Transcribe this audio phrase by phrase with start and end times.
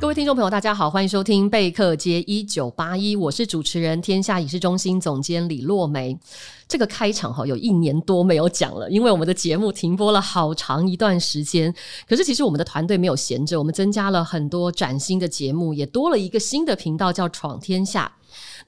[0.00, 6.16] 各位听众朋友，大家好，欢迎收听贝克街一九八一，我是主持人天下影视中心总监李洛梅。
[6.68, 11.74] 这个开场哈，有一年多没有讲了，因为我们的节目停播了好长一段时间。
[12.08, 18.12] 可是其实我们的团队没有闲着，我们增加了很多崭新的节目，也多了一个新的频道，叫闯天下。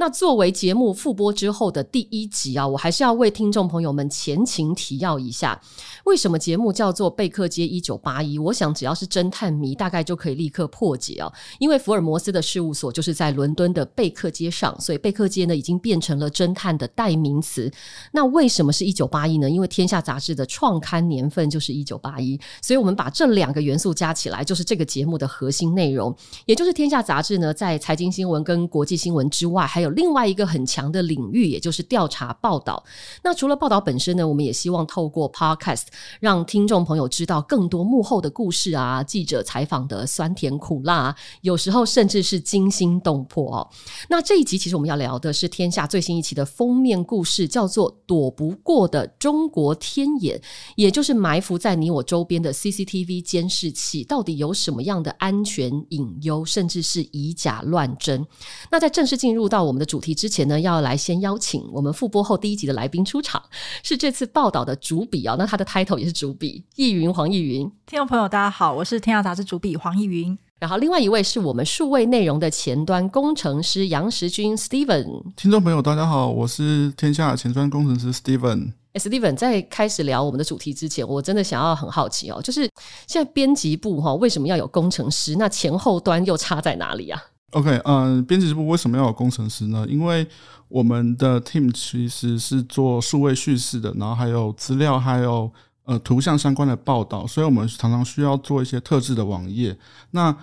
[0.00, 5.60] 那作为节目复播之后的第一集啊，我还是要为听众朋友们前情提要一下，
[6.06, 8.38] 为什么节目叫做贝克街一九八一？
[8.38, 17.70] 我想只要是侦探迷，大概就可以立刻破解啊，因为福尔摩斯的事务所就是在伦敦的贝克街上，所以贝克街呢已经变成了侦探的代名词。
[18.12, 19.50] 那为什么是一九八一呢？
[19.50, 26.16] 因为天下杂志的创刊年份就是一九八一，所以我们把这两个元素加起来，就是这个节目的核心内容，
[26.46, 32.82] 也就是天下杂志呢在财经新闻跟国际新闻之外，还有另外一个很强的领域，也就是调查报道。
[33.22, 35.84] 那除了报道本身呢，我们也希望透过 Podcast
[36.20, 43.68] 让听众朋友知道更多幕后的故事啊，记者采访的酸甜苦辣，有时候甚至是惊心动魄哦。
[44.08, 50.38] 那这一集其实我们要聊的是天下最新一期的封面故事，叫做《躲不过的中国天眼》，
[50.76, 58.26] 也就是埋伏在你我周边的 CCTV 监视器到底有什么样的安全隐忧，甚至是以假乱真。
[58.70, 63.42] 那在正式进入到我们的主题之前呢，要来先邀请我们复播后第一集的来宾出场，
[63.82, 65.36] 是这次报道的主笔啊、哦。
[65.38, 67.62] 那他的 title 也是主笔，易云黄易云。
[67.86, 70.38] 听众朋友，大家好，我是天下杂志主笔黄易云。
[70.60, 75.22] 然后另外一位是我们数位内容的前端工程师杨时军 Steven。
[75.34, 78.72] 听众朋友，大家好，我是天下前端工程师 Steven。
[78.92, 82.68] 诶，Steven，在开始聊我们的主题之前，我真的想要很好奇哦，就是
[83.06, 85.36] 现在编辑部哈、哦，为什么要有工程师？
[85.36, 89.84] 那前后端又差在哪里啊？OK，嗯，编辑部为什么要有工程师呢？
[89.88, 90.26] 因为
[90.68, 95.50] 我们的 team 其实是做数位叙事的，然后还有资料，还有
[95.84, 99.76] 呃图像相关的报道，所以我们常常需要做一些特制的网页。
[100.12, 100.34] 那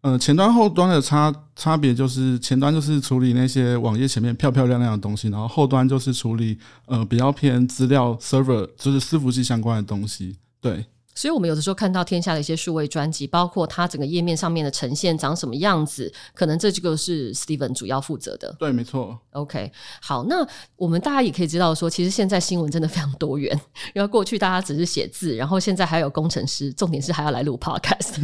[0.00, 10.86] 呃前端后端的差差别就是，前端就是处理那些网页前面漂漂亮亮的东西，然后后端就是处理呃比较偏资料 server，就是伺服器相关的东西，对。
[11.16, 18.54] 所以，我们有的时候看到天下的一些数位专辑，包括它整个页面上面的呈现长什么样子，可能这就是 Steven 主要负责的。
[18.58, 19.18] 对，没错。
[19.30, 19.72] OK，
[20.02, 20.46] 好，那
[20.76, 23.58] 我们大家也可以知道说，其实现在新闻真的非常多元，
[23.96, 28.20] 因为过去大家只是写字，然后现在还有工程师，重点是还要来录 Podcast。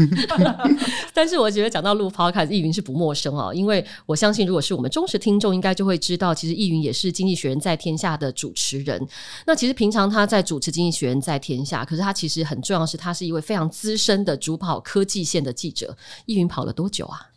[1.15, 9.01] 但是我觉得讲到录 Podcast，易云是不陌生哦，因为我相信如果是我们忠实听众，应该就会知道，其实易云也是《经济学人在天下》的主持人。
[9.47, 12.82] 那其实平常他在主持《经济学人在天下》，可是他其实很重要。
[12.83, 17.31] 当时他是一位非常资深的主跑科技线的记者，易云跑了多久啊？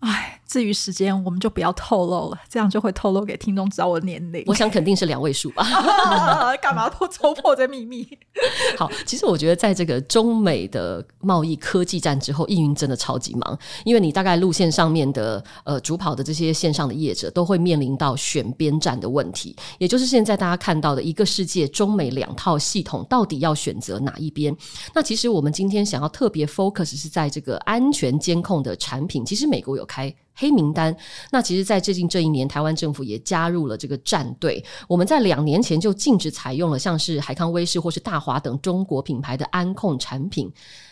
[0.00, 0.37] 哎。
[0.48, 4.42] 至于时间，我们就不要透露了，这样就会透露给听众知道我的年龄。
[4.46, 5.62] 我想肯定是两位数吧。
[6.62, 8.08] 干嘛都戳破这秘密？
[8.78, 24.56] 好，其实我觉得在这个中美的贸易科技战之后，易云真的超级忙，因为你大概路线上面的呃主跑的这些线上的业者都会面临到选边站的问题，也就是现在大家看到的一个世界，中美两套系统到底要选择哪一边？
[24.94, 30.14] 那其实我们今天想要特别 focus 是在这个安全监控的产品，其实美国有开。
[30.38, 30.96] 黑名单。
[31.30, 34.64] 那其实，在最近这一年，台湾政府也加入了这个战队。
[34.88, 40.50] 我们在两年前就禁止采用了像是海康威视或是大华等中国品牌的安控产品。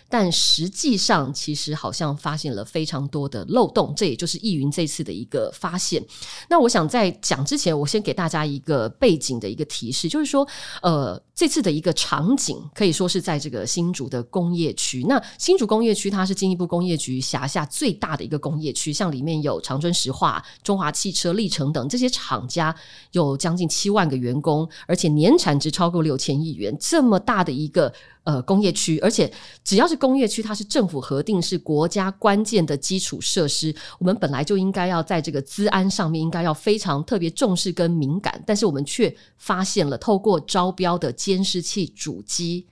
[0.09, 6.01] 但实际上，其实好像发现了非常多的漏洞，这也就是易云这次的一个发现。
[6.49, 10.47] 那我想在讲之前，我先给大家一个背景的一个提示，就是说，
[10.81, 15.03] 呃，这次的一个场景可以说是在这个新竹的工业区。
[15.09, 22.75] 那新竹工业区它是经济部工业局辖下最大的一个工业区，像里面有长春石化、中华汽车、力成等这些厂家，
[23.13, 27.93] 有将近七万个员工，而且年产值超过六千亿元，这么大的一个。
[28.27, 42.67] 呃，工业区，而且只要是工业区，它是政府核定是国家关键的基础设施，我们本来就应该要在这个资安上面应该要非常特别重视跟敏感，但是我们却发现了透过招标的监视器主机，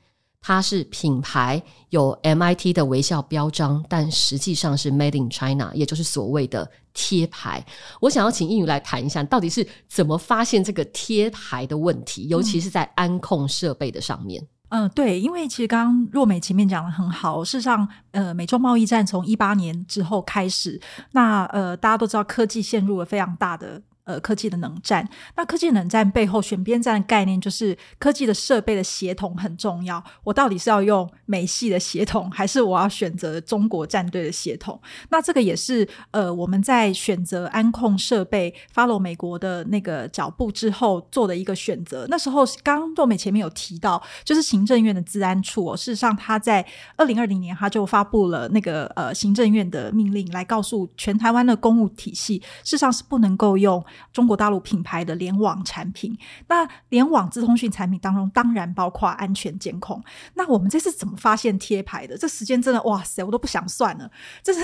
[0.46, 7.64] 它是品牌有 MIT 的微笑标章，但实际上是 Made in China，也就是所谓的贴牌。
[7.98, 14.46] 我想要请英语来谈一下，到底是怎么发现这个贴牌的问题，尤其是在安控设备的上面。
[14.68, 20.78] 嗯，对，因为其实刚刚若美前面讲的很好，事实上，呃，美中贸易战从一八年之后开始，
[21.12, 30.02] 那呃，大家都知道科技陷入了非常大的呃，科技的冷战，那科技冷战背后选边站的概念就是科技的设备的协同很重要。
[30.22, 34.78] 我到底是要用美系的协同，还是我要选择中国战队的协同？
[35.08, 42.06] 那这个也是呃，我们在选择安控设备，follow 美国的那个脚步之后做的一个选择。
[42.10, 46.62] 那时候刚若美前面有提到，就是行政院的治安处，事实上他在
[46.98, 53.82] 二零二零年他就发布了那个呃行政院的命令，来告诉全台湾的公务体系，事实上是不能够用。
[54.12, 56.16] 中国大陆品牌的联网产品，
[56.48, 60.02] 那联网资通讯产品当中，当然包括安全监控。
[60.34, 62.18] 那我们这次怎么发现贴牌的？
[62.18, 64.10] 这时间真的哇塞，我都不想算了，
[64.42, 64.60] 这是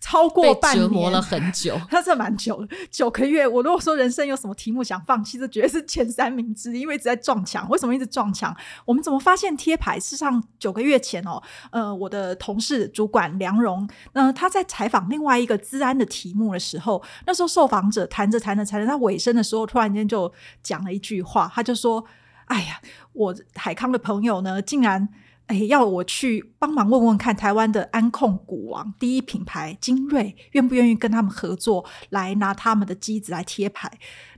[0.00, 3.46] 超过半年，折磨了很久， 那这蛮久了，九个月。
[3.46, 7.68] 我如果说人生有什么题目想放弃，这绝对是前三名之一，因为一直在撞墙。
[7.68, 8.54] 为什么一直撞墙？
[8.84, 10.00] 我们怎么发现贴牌？
[10.00, 11.40] 事实上，九个月前哦，
[11.70, 18.63] 呃，我的同事主管梁荣，那、呃、他在采访另外一个资安的题目的时候，那时候受访者谈着谈着。
[18.64, 20.32] 才在他尾声的时候，突然间就
[20.62, 22.04] 讲了一句话，他就说
[22.46, 22.80] ：“哎呀，
[23.12, 25.08] 我海康的朋友呢，竟然
[25.46, 33.90] 哎要我去帮忙问问看，台湾的安控股王第一品牌精锐愿不愿意跟他们合作，来拿他们的机子来贴牌。”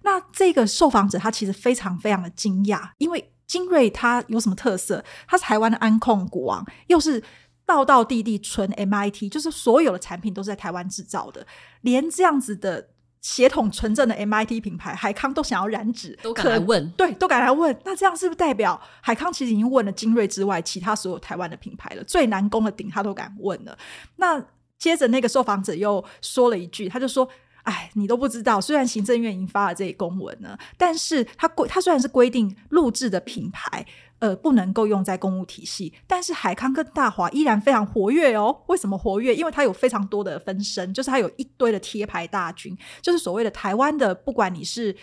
[0.03, 5.05] 那这个受访者他其实非常非常的惊讶，因为精锐它有什么特色？
[5.29, 7.23] 它是台湾的安控股王，又是
[7.65, 11.47] 道道地地纯 MIT，就是所有的产品都是在台湾制造的，
[11.83, 12.89] 连这样子的。
[13.27, 17.77] 血统纯正的 MIT 品牌，海康都想要染指，都敢来问，对，都敢来问。
[17.85, 22.05] 那这样是不是代表海康其实已经问了精锐之外，其他所有台湾的品牌了？
[22.05, 23.77] 最难攻的顶，他都敢问了。
[24.15, 24.41] 那
[24.79, 27.29] 接着那个受访者又说了一句，他就说
[27.65, 33.85] ：“哎，你都不知道，虽然行政院已经发了这一公文呢，但是他规，他虽然是规定录制的品牌。”
[34.19, 38.63] 呃，不能够用在公务体系，但是海康跟大华依然非常活跃哦。
[38.67, 39.35] 为什么活跃？
[39.37, 44.97] 因为它有非常多的分身，就是它有一堆的贴牌大军，就是所谓的台湾的，不管你是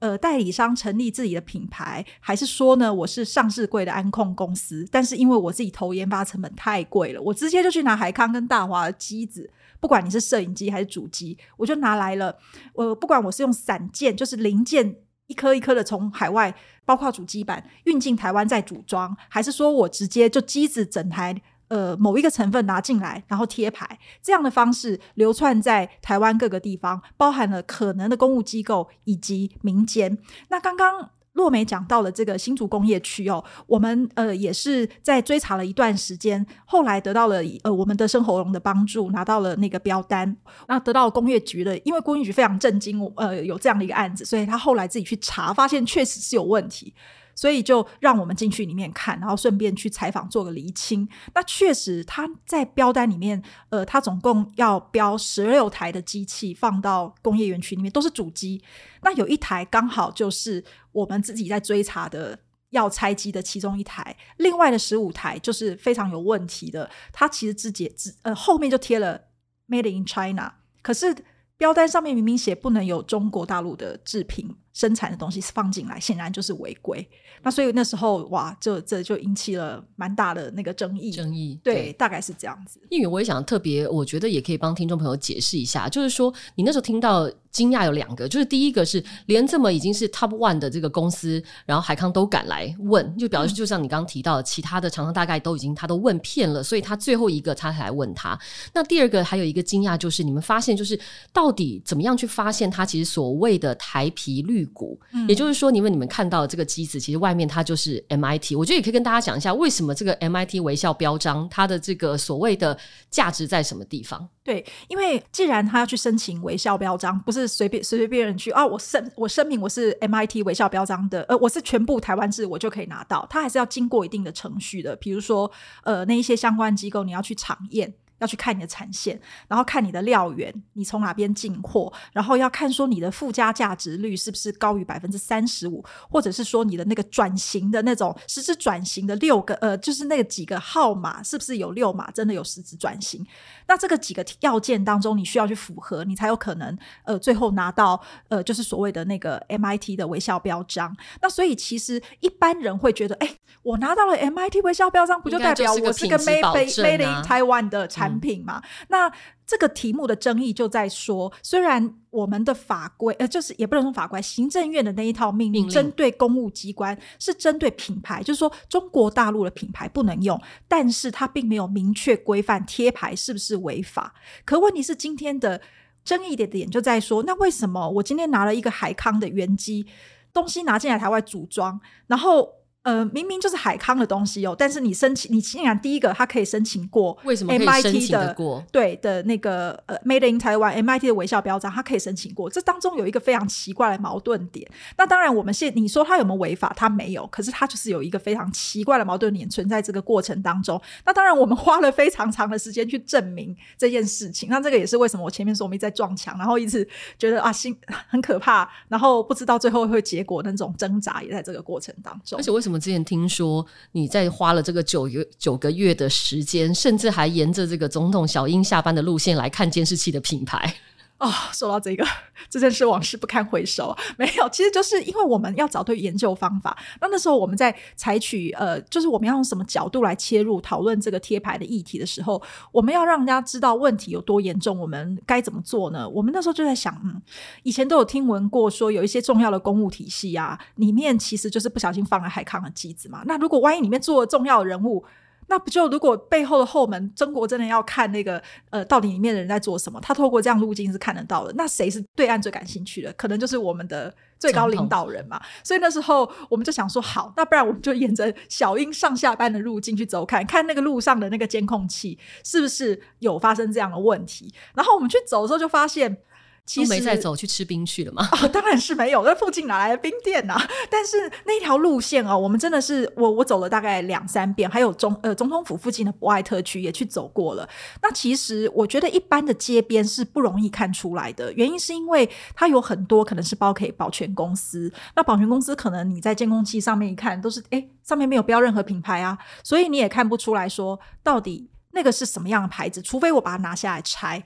[0.00, 9.50] 呃代理商成立自己的品牌，还是说呢，我是上市柜的安控公司，但是因为我自己投研发成本太贵了，我直接就去拿海康跟大华的机子，
[9.80, 12.36] 不管你是摄影机还是主机，我就拿来了。
[12.74, 14.96] 呃，不管我是用散件，就是零件。
[15.28, 16.54] 一颗一颗的从海外，
[16.88, 21.38] 包括主机板运进台湾再组装，还是说我直接就机子整台
[21.68, 30.16] 呃某一个成分拿进来，然后贴牌，这样的方式流窜在台湾各个地方，包含了可能的公务机构以及民间。
[30.48, 31.10] 那刚刚。
[31.38, 40.36] 洛梅讲到了这个新竹工业区哦，我们呃也是在追查了一段时间，后来得到了呃我们的生喉咙的帮助，拿到了那个标单，
[40.66, 46.92] 那得到工业局的，因为工业局非常震惊，呃有这样的一个案子，所以他后来自己去查，发现确实是有问题。
[47.38, 51.08] 所以就让我们进去里面看，然后顺便去采访做个厘清。
[51.36, 58.60] 那确实他在标单里面，呃，他总共要标十六台的机器放到工业园区里面，都是主机。
[59.02, 62.36] 那有一台刚好就是我们自己在追查的
[62.70, 66.90] 要拆机的其中一台，另外的十五台就是非常有问题的。
[67.12, 69.20] 它其实自己自呃后面就贴了
[69.68, 71.14] Made in China，可是
[71.56, 74.56] 标单上面明明写不能有中国大陆的制品。
[74.78, 77.04] 生产的东西放进来，显然就是违规。
[77.42, 81.10] 那所以那时候哇，这这就引起了蛮大的那个争议。
[81.10, 82.80] 争议对，对，大概是这样子。
[82.88, 98.38] 因为我也想特别，我觉得也可以帮听众朋友解释一下，就是说你那时候听到惊讶有两个，就是第一个是连这么已经是 top one 的这个公司，然后海康都敢来问，就表示就像你刚刚提到的，嗯、其他的厂商大概都已经他都问遍了，所以他最后一个他才来问他。
[98.72, 100.98] 那第二个还有一个惊讶就是你们发现，就是
[101.32, 104.67] 到底怎么样去发现他其实所谓的台皮绿。
[104.68, 108.56] 股，也就是说，因为你们看到这个机子，其实外面它就是 MIT。
[108.56, 112.76] 我觉得也可以跟大家讲一下，为什么这个 MIT 微笑标章，它的这个所谓的
[113.10, 114.28] 价值在什么地方？
[114.42, 123.26] 对，因为既然他要去申请微笑标章，不是随便随随便人去啊，我申我声明我是 MIT 微笑标章的，呃，我是全部台湾制，我就可以拿到。
[123.28, 125.50] 他还是要经过一定的程序的，比如说，
[125.84, 127.92] 呃，那一些相关机构你要去厂验。
[128.18, 143.26] 要去看你的产线，然后看你的料源，你从哪边进货，然后要看说你的附加价值率是不是高于百分之三十五，或者是说你的那个转型的那种实质转型的六个呃，就是那个几个号码是不是有六码真的有实质转型？
[143.66, 150.96] 那这个几个要件当中，你需要去符合，你才有可能呃最后拿到呃就是所谓的那个 MIT 的微笑标章。
[151.20, 153.28] 那所以其实一般人会觉得，哎，
[153.62, 159.12] 我拿到了 MIT 微笑标章，不就代表我是个 Made Made in Taiwan 的产产品嘛，那
[159.46, 174.14] 这个题目的争议就在说，虽然我们的法规，呃，就是也不能说法规，行政院的那一套命令针对公务机关是针对品牌，就是说中国大陆的品牌不能用，但是它并没有明确规范贴牌是不是违法。
[174.44, 175.60] 可问题是今天的。
[176.04, 179.86] 争议的点就在说，那为什么我今天拿了一个海康的原机
[180.32, 182.57] 东西拿进来台湾组装，然后？
[182.88, 188.34] 呃，明明就是海康的东西哦，但是你申请，你竟然第一个，它可以申请过 MIT 的
[188.72, 192.48] 对的那个呃 Made in Taiwan MIT 的微笑标章，它可以申请过。
[192.48, 194.66] 这当中有一个非常奇怪的矛盾点。
[194.96, 196.72] 那当然，我们现你说它有没有违法？
[196.74, 200.80] 它没有，可是它就是有一个非常奇怪的矛盾点存在这个过程当中。
[201.04, 204.48] 那当然，我们花了非常长的时间去证明这件事情。
[204.48, 207.76] 那这个也是为什么我前面说我们一直在撞墙，然后一直觉得啊心
[208.08, 212.38] 很可怕，然后不知道最后会结果那种挣扎，也在这个过程当中。
[212.38, 212.77] 而且为什么？
[212.78, 220.74] 之前听说你在花了这个九月九个月的时间，甚至还沿着这个总统小英下班的路线来看监视器的品牌。
[221.18, 222.06] 哦，说到这个，
[222.48, 223.96] 这件事往事不堪回首。
[224.16, 226.78] 没有，其实就是因为我们要找对研究方法。
[227.00, 236.08] 那那时候我们在采取呃，就是我们要用什么角度来切入讨论这个贴牌的议题的时候，我们要让人家知道问题有多严重，我们该怎么做呢？
[236.08, 237.20] 我们那时候就在想，嗯，
[237.64, 243.24] 以前都有听闻过说有一些重要的公务体系啊，里面其实就是不小心放了海康的机子嘛。
[243.26, 245.04] 那如果万一里面做了重要的人物，
[245.48, 248.40] 那不就如果背后的后门，中国真的要看那个
[248.70, 249.98] 呃，到底里面的人在做什么？
[250.00, 251.52] 他透过这样路径是看得到的。
[251.56, 253.12] 那谁是对岸最感兴趣的？
[253.14, 255.40] 可能就是我们的最高领导人嘛。
[255.64, 264.52] 所以那时候我们就想说，好，那不然我们就沿着小英上下班的路径去走看，看那个路上的那个监控器是不是有发生这样的问题。
[264.74, 266.18] 然后我们去走的时候就发现。
[266.68, 268.28] 其实没再走去吃冰去了吗？
[268.42, 270.52] 哦，当然是没有，那附近哪来的冰店呢？
[270.52, 270.68] 啊？
[270.90, 277.66] 但是那条路线哦，我们真的是我我走了大概两三遍，还有总呃总统府附近的博爱特区也去走过了。
[278.02, 294.44] 那其实我觉得一般的街边是不容易看出来的，原因是因为它有很多可能是包给保全公司，那保全公司可能你在监控器上面一看都是诶，上面没有标任何品牌啊，所以你也看不出来说到底那个是什么样的牌子，除非我把它拿下来拆。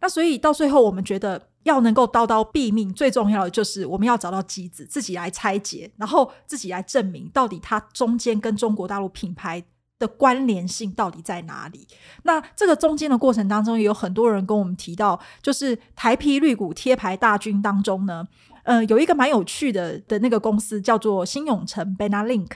[0.00, 1.48] 那所以到最后我们觉得。
[1.64, 9.62] 要能够刀刀毙命，最重要的就是我们要找到机子，自己来拆解，然后自己来证明到底它中间跟中国大陆品牌
[9.98, 11.86] 的关联性到底在哪里。
[12.22, 18.26] 那这个中间的过程当中，也有很多人跟我们提到，就是台啤绿股贴牌大军当中呢，
[18.62, 22.52] 呃，有一个蛮有趣的的那个公司叫做新永成 Benalink。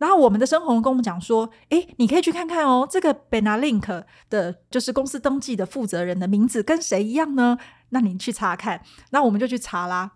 [0.00, 7.58] 然后我们的生红跟我们讲说，诶，你可以去看看哦，这个 Benalink 的，就是公司登记的负责人的名字跟谁一样呢？
[7.90, 8.80] 那你去查看，
[9.10, 10.12] 那我们就去查啦。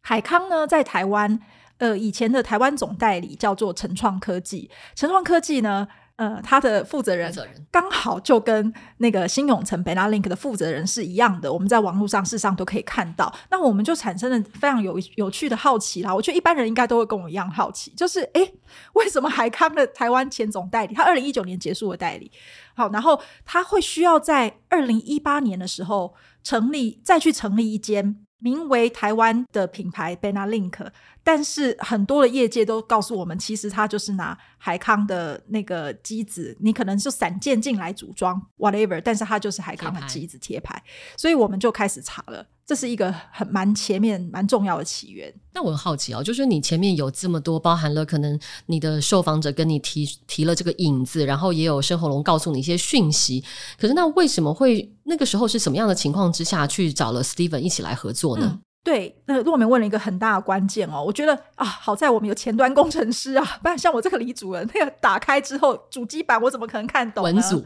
[0.00, 1.38] 海康呢，在台湾，
[1.76, 4.70] 呃，以前的台湾总代理叫做成创科技。
[4.94, 5.86] 成创科技呢，
[6.18, 7.32] 呃，他的负责人
[7.70, 11.52] 刚好就跟那个新永城 Benalink 的负责人是一样的。
[11.52, 13.32] 我们在网络上事实上都可以看到。
[13.50, 16.12] 那我们就产生了非常有有趣的好奇啦。
[16.14, 18.52] 我觉得一般人应该都会跟我一样好奇，就是诶，
[18.94, 22.30] 为什么海康的台湾前总代理，他二零一九年结束了代理，
[22.74, 26.14] 好，然后他会需要在二零一八年的时候。
[26.44, 30.90] 成立，再去成立一间名为台湾的品牌 Benalink，
[31.22, 40.82] 但是很多的业界都告诉我们，其实它就是拿海康的那个机子，你可能是散件进来组装 whatever，但是它就是海康的机子贴牌，
[41.16, 42.46] 所以我们就开始查了。
[42.68, 45.32] 这是一个很蛮前面蛮重要的起源。
[45.54, 53.42] 那我很好奇哦，就是你前面有这么多包含了可能你的受访者跟你提提了这个影子，然后也有申喉咙告诉你一些讯息。
[53.80, 58.50] 可是那为什么会那个时候是什么样的情况之下去找了 Steven 一起来合作呢？
[58.52, 67.32] 嗯、对，那若梅问了一个很大的关键哦，我觉得啊，好在我们有前端工程师啊，不然像我这个李主任，那个打开之后主机板我怎么可能看懂呢？
[67.32, 67.64] 文组。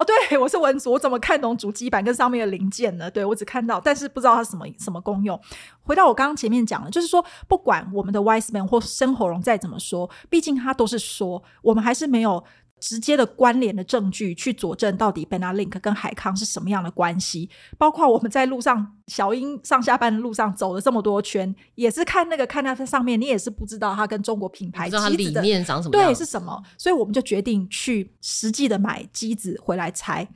[0.00, 3.10] 哦，对，我是文组，我怎么看懂主机板跟上面的零件呢？
[3.10, 5.38] 对，我只看到，但是不知道它什么什么功用。
[5.82, 12.42] 回到我刚刚前面讲的，就是说，不管我们的 Wiseman 或生喉咙再怎么说，毕竟他都是说，我们还是没有。
[12.82, 30.26] 直接的关联的证据去佐证到底 Benalink 跟海康是什么样的关系，包括我们在路上小英上下班的路上走了这么多圈，也是看那个看它上面，你也是不知道它跟中国品牌机子的理念长什么样，对是什么，所以我们就决定去实际的买机子回来拆。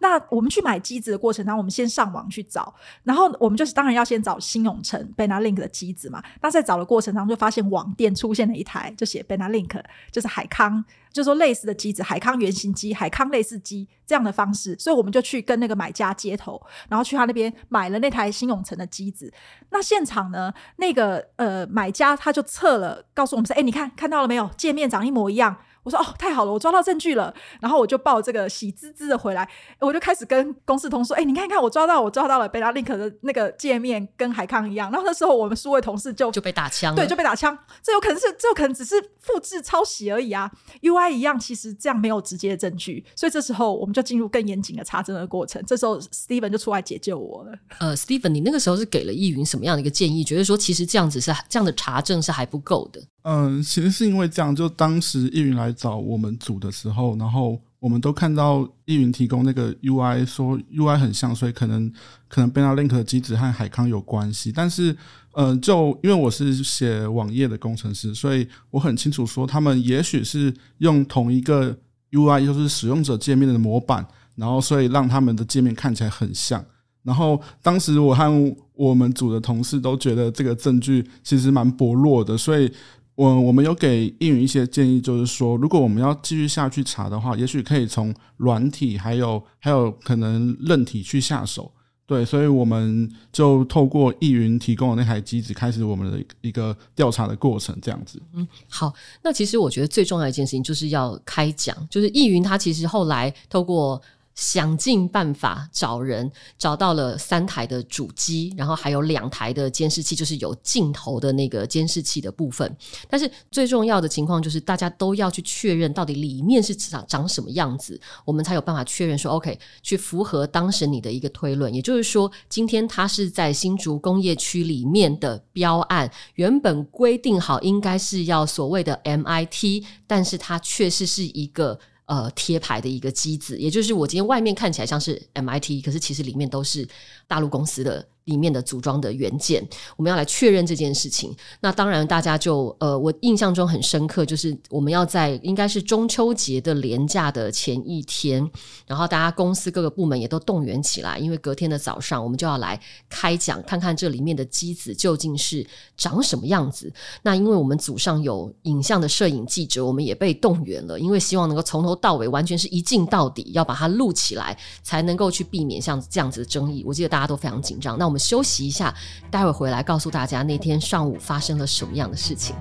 [0.00, 6.22] 那我们去买机子的过程当中，我们先上网去找，然后我们就是当然要先找新永成 Benalink 的机子嘛。
[6.42, 9.82] 那在找的过程当中，就发现网店出现了一台，就写 Benalink，
[10.12, 10.84] 就是海康。
[11.10, 19.32] 就说类似的机子，海康原型机、海康类似机这样的方式，所以我们就去跟那个买家接头，然后去他那边买了那台台新永城的机子。
[19.70, 24.48] 那现场呢，那个呃买家他就测了，告诉我们说：“哎，你看看到了没有？
[24.56, 25.56] 界面长一模一样。”
[25.88, 27.32] 我说哦，太好了，我抓到证据了。
[27.60, 29.48] 然后我就抱这个喜滋滋的回来，
[29.80, 37.56] 我就开始跟公司同事说：“哎，你看看，我抓到，我抓到了 Benalink 的那个界面跟海康一样。”然后那时候我们数位同事就就被打枪，对，就被打枪。
[37.82, 40.50] 这有可能是，这有可能只是复制抄袭而已啊。
[40.82, 45.62] UI 一样，其实这样没有直接的证据，所以这时候我们就进入更严谨的查证的过程。
[45.66, 47.52] 这时候 Steven 就出来解救我了。
[47.78, 50.22] 呃，Steven，你那个时候是给了易云什么样的一个建议？
[50.22, 53.00] 觉得说其实这样子是这样的查证是还不够的。
[53.30, 61.92] 嗯，其实是因为这样，就当时易云来找我们组的时候，然后我们都看到易云提供那个 UI，说 UI 很像，所以可能
[62.26, 64.50] 可能 Benalink 的机子和海康有关系。
[64.50, 64.96] 但是，
[65.32, 71.76] 嗯、就因为我是写网页的工程师，所以我很清楚说，他们也许是用同一个
[72.12, 74.06] UI，就是使用者界面的模板，
[74.36, 76.64] 然后所以让他们的界面看起来很像。
[77.02, 82.72] 然后当时我和我们组的同事都觉得这个证据其实蛮薄弱的，所以。
[83.18, 91.72] 我我们有给易云一些建议，就是说，如果我们要继续下去查的话，也许可以从软体还有还有可能韧体去下手。
[92.06, 98.22] 对，所以我们就透过易云提供的那台机子，开始我们的一个调查的过程，这样子。
[98.34, 104.00] 嗯，好，那其实我觉得最重要一件事情就是要开讲，就是易云他其实后来透过。
[104.38, 112.76] 想尽办法找人，找到了三台的主机，然后还有两台的监视器，就是有镜头的那个监视器的部分。
[113.10, 121.74] 但是最重要的情况就是，大家都要去确认到底里面是长长什么样子，我们才有办法确认说，OK，去符合当时你的一个推论。
[121.74, 131.80] 也就是说，今天它是在新竹工业区里面的标案，原本规定好应该是要所谓的 MIT，但是它确实是一个。
[132.08, 136.88] 呃，贴牌的一个机子，也就是我今天外面看起来像是 MIT，可是其实里面都是
[137.26, 138.08] 大陆公司的。
[138.28, 139.66] 里面的组装的原件，
[139.96, 141.34] 我们要来确认这件事情。
[141.60, 148.46] 那当然，大家就呃，我印象中很深刻，就是我们要在应该是中秋节的连假的前一天，
[148.86, 155.66] 然后大家公司各个部门也都动员起来，因为隔天的早上我们就要来开讲，看看这里面的机子究竟是
[155.96, 156.92] 长什么样子。
[157.22, 166.84] 那因为我们组上有影像的摄影记者，我们也被动员了，因为希望能够从头到尾完全是一镜到底，要把它录起来，才能够去避免像这样子的争议。
[166.86, 167.96] 我记得大家都非常紧张。
[167.96, 168.17] 那我们。
[168.18, 168.94] 休息一下，
[169.30, 172.56] 待会回来告诉大家那天上午发生了什么样的事情。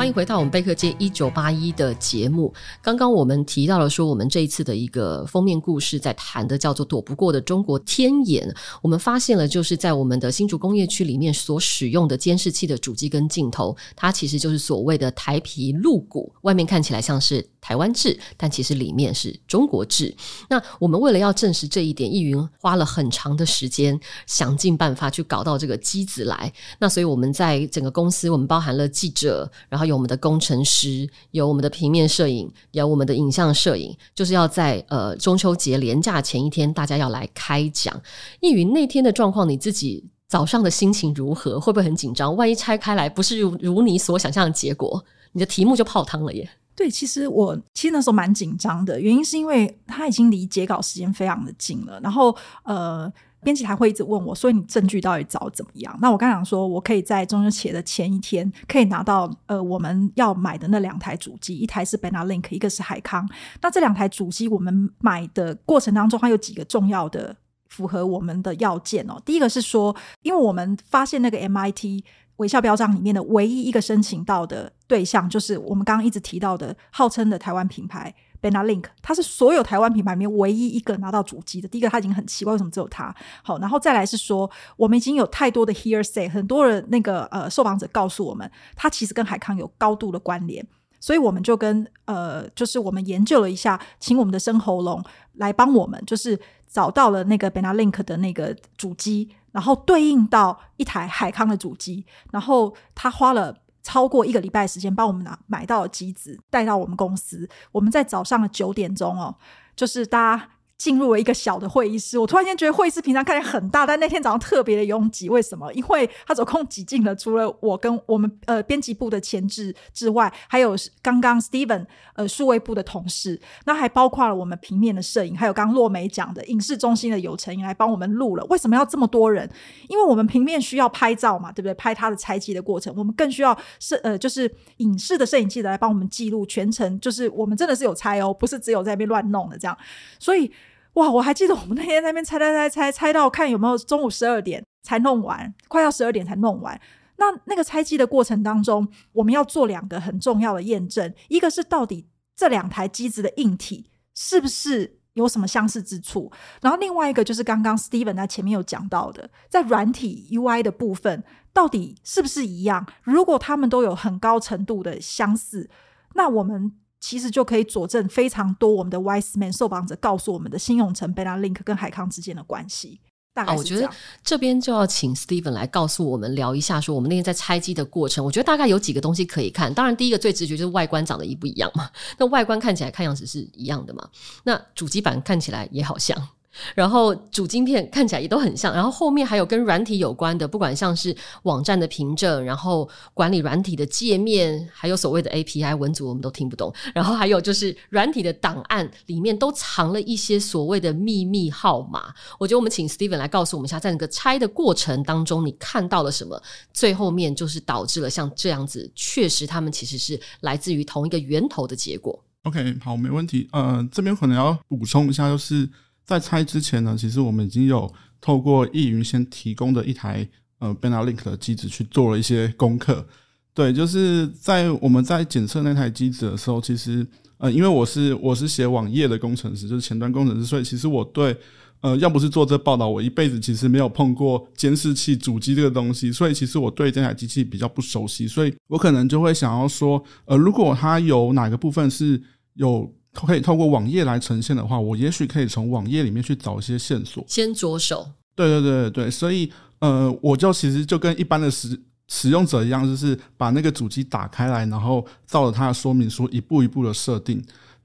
[0.00, 2.50] 欢迎回到我们贝克街一九八一的节目。
[2.80, 8.50] 刚刚我们提到了说，我们这一次的一个封面故事，在谈的叫做“躲不过的中国天眼”。
[8.80, 20.16] 我们发现了，就是在我们的新竹工业区里面所使用的监视器的主机跟镜头，它其实就是所谓的台皮露骨，外面看起来像是台湾制，但其实里面是中国制。
[20.48, 26.50] 那我们为了要证实这一点，易云花了很长的时间，想尽办法去搞到这个机子来。
[26.78, 38.00] 那所以我们在整个公司，我们包含了记者，然后有我们的工程师，有我们的平面摄影，有我们的影像摄影，就是要在呃中秋节连假前一天，大家要来开讲。
[38.40, 41.60] 易云那天的状况，你自己早上的心情如何？
[41.60, 42.34] 会不会很紧张？
[42.34, 46.48] 万一拆开来不是如如你所想象的结果，你的题目就泡汤了耶？
[46.74, 53.12] 对，其实我其实那时候蛮紧张的，原因是因为他已经离截稿时间非常的近了，然后呃。
[53.42, 55.98] 编辑还会一直问我，所以你证据到底找怎么样？
[56.00, 63.28] 那我刚想说，我可以在中秋节的前一天可以拿到呃我们要买的那两台主机，一台是 Benalink，一个是海康。
[63.62, 67.34] 那这两台主机我们买的过程当中，它有几个重要的
[67.68, 69.20] 符合我们的要件哦。
[69.24, 72.04] 第一个是说，因为我们发现那个 MIT
[72.36, 78.14] 微笑标章里面的唯一一个申请到的对象，就是我们刚刚一直提到的号称的台湾品牌。
[78.40, 81.68] Benalink，它是所有台湾品牌里面唯一一个拿到主机的。
[81.68, 83.14] 第一个，它已经很奇怪，为什么只有它？
[83.42, 90.66] 好，然后再来是说，我们已经有太多的 hearsay，很多人那个呃受访者告诉我们，它其实跟海康有高度的关联，
[90.98, 103.56] 所以我们就跟呃，就是我们研究了一下，请我们的生喉咙来帮我们，就是找到了那个 Benalink 的那个主机，然后对应到一台海康的主机，然后他花了。
[103.82, 107.48] 超过一个礼拜时间，帮我们拿买到机子，带到我们公司。
[107.72, 109.34] 我们在早上的九点钟哦，
[109.74, 110.48] 就是大家。
[110.80, 115.28] 进入了一个小的会议室，我突然间觉得会议室平常看起来很大，但那天早上特别的拥挤。
[115.28, 115.70] 为什么？
[115.74, 128.44] 因为它总共挤进了除了我跟我们呃编辑部的前置之外，还有刚刚 Steven 呃数位部的同事，那还包括了我们平面的摄影，还有刚刚洛梅讲的影视中心的有成员来帮我们录了。
[128.46, 129.46] 为什么要这么多人？
[129.88, 131.74] 因为我们平面需要拍照嘛，对不对？
[131.74, 139.76] 拍他的拆机的过程，我们更需要摄呃就是影视的摄影记者来帮我们记录全程，就是我们真的是有拆哦，不是只有在那边乱弄的这样，
[140.18, 140.50] 所以。
[140.94, 146.80] 哇，我还记得我们那天在那边猜猜猜猜猜到看有没有中午十二点才弄完，快要十二点才弄完。
[147.16, 161.22] 那那个拆机的过程当中，我们要做两个很重要的验证，一个是到底这两台机子的硬体是不是有什么相似之处，然后另外一个就是刚刚 Steven 在前面有讲到的，在软体 UI 的部分
[161.52, 162.86] 到底是不是一样？
[163.02, 165.68] 如果他们都有很高程度的相似，
[166.14, 173.00] 那我们其实就可以佐证非常多我们的 Wiseman 受访者告诉我们的新用城 Benalink 跟海康之间的关系。
[173.34, 173.88] 啊，我觉得
[174.24, 179.72] 这边就要请 Steven 来告诉我们聊一下，说我们那天在拆机的过程，我觉得大概有几个东西可以看。
[179.72, 181.88] 当然，第一个最直觉就是外观长得一不一样嘛。
[182.18, 184.06] 那外观看起来看样子是一样的嘛？
[184.44, 186.28] 那主机板看起来也好像。
[186.74, 196.72] 然后主晶片看起来也都很像，然后后面还有跟软体有关的，不管像是网站的凭证，然后管理软体的界面，还有所谓的 API 文组，我们都听不懂。
[196.94, 202.12] 然后还有就是软体的档案里面都藏了一些所谓的秘密号码。
[202.38, 206.40] 我觉得我们请 Steven 来告诉我们一下，在那个拆的过程当中，你看到了什么？
[206.72, 212.24] 最后面就是导致了像这样子，确实他们其实是来自于同一个源头的结果。
[212.42, 213.48] OK，好，没问题。
[213.52, 215.68] 呃，这边可能要补充一下，就是。
[216.10, 217.88] 在拆之前呢，其实我们已经有
[218.20, 223.06] 透过易云先提供的一台呃 Benalink 的机子去做了一些功课。
[223.54, 227.06] 对，就是在我们在检测那台机子的时候，其实
[227.38, 231.36] 呃，因为我是我是写网页的工程师，就是前端工程师，所以其实我对
[231.80, 242.20] 呃，要不是做这报道，我一辈子其实没有碰过监视器主机这个东西，所以其实我对这台机器比较不熟悉，所以我可能就会想要说，呃，如果它有哪个部分是
[242.54, 242.92] 有。
[243.12, 247.24] 可以透过网页来呈现的话，我也许可以从网页里面去找一些线索。
[247.26, 248.10] 先着手。
[248.36, 257.42] 对对对对，所以呃，我就其实就跟一般的使使用者一样，就是把那个主机打开来，然后照着它的说明书一步一步的设定。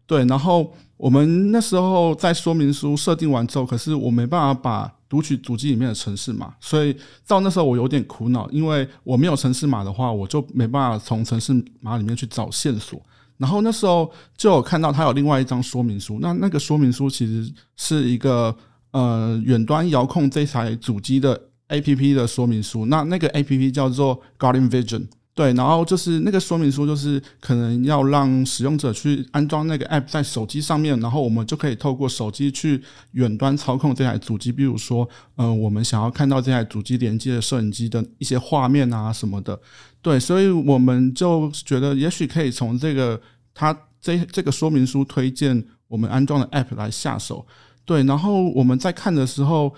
[0.07, 13.01] 对，然后我们那时候在说明书设定完之后，可是我没办法把读取主机里面的城市码，所以到那时候我有点苦恼，因为我没有城市码的话，我就没办法从城市码里面去找线索。
[13.37, 18.55] 然后那时候就有看到它有另外一张说明书，那那个说明书其实是一个
[18.91, 39.59] 呃远端遥控这台主机的 APP 的说明书，那那个 APP 叫做 Guardian Vision，对，然后就是那个说明书就是可能要让使用者去安装那个 App 在手机上面，然后我们就可以透过手机去远端操控这台主机，比如说呃我们想要看到这台主机连接的摄影机的一些画面啊什么的。
[40.01, 43.19] 对，所以我们就觉得也许可以从这个
[43.53, 47.45] 它这这个说明书推荐我们安装的 App 来下手。
[47.83, 49.75] 对，然后我们在看的时候，